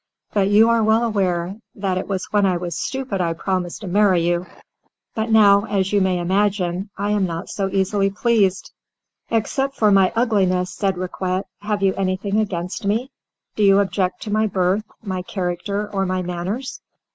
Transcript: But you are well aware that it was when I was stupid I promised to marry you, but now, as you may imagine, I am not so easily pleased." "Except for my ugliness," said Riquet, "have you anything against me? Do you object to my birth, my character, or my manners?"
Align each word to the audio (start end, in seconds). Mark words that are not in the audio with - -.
But 0.33 0.47
you 0.47 0.67
are 0.67 0.83
well 0.83 1.03
aware 1.03 1.57
that 1.75 1.99
it 1.99 2.07
was 2.07 2.25
when 2.31 2.43
I 2.43 2.57
was 2.57 2.75
stupid 2.75 3.21
I 3.21 3.33
promised 3.33 3.81
to 3.81 3.87
marry 3.87 4.25
you, 4.25 4.47
but 5.13 5.29
now, 5.29 5.65
as 5.65 5.93
you 5.93 6.01
may 6.01 6.17
imagine, 6.17 6.89
I 6.97 7.11
am 7.11 7.27
not 7.27 7.49
so 7.49 7.69
easily 7.69 8.09
pleased." 8.09 8.71
"Except 9.29 9.75
for 9.75 9.91
my 9.91 10.11
ugliness," 10.15 10.73
said 10.73 10.97
Riquet, 10.97 11.43
"have 11.59 11.83
you 11.83 11.93
anything 11.93 12.39
against 12.39 12.83
me? 12.83 13.11
Do 13.55 13.61
you 13.61 13.77
object 13.77 14.23
to 14.23 14.31
my 14.31 14.47
birth, 14.47 14.85
my 15.03 15.21
character, 15.21 15.87
or 15.93 16.07
my 16.07 16.23
manners?" 16.23 16.81